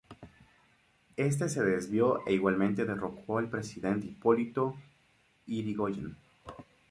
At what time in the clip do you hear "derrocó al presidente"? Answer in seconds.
2.85-4.07